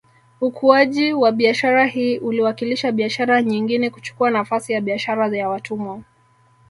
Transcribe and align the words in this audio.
Ukuaji 0.41 1.13
wa 1.13 1.31
biashara 1.31 1.85
hii 1.85 2.17
uliwakilisha 2.17 2.91
biashara 2.91 3.41
nyengine 3.41 3.89
kuchukua 3.89 4.29
nafasi 4.29 4.73
ya 4.73 4.81
biashara 4.81 5.37
ya 5.37 5.49
watumwa 5.49 6.01